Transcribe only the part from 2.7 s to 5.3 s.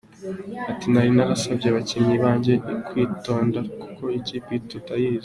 kwitonda kuko ikipe tutari tuyizi.